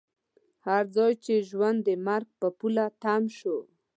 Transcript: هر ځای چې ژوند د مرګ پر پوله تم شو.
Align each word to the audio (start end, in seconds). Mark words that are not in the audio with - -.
هر 0.67 0.83
ځای 0.95 1.13
چې 1.23 1.33
ژوند 1.49 1.79
د 1.87 1.89
مرګ 2.07 2.27
پر 2.39 2.49
پوله 2.59 2.85
تم 3.01 3.23
شو. 3.37 3.57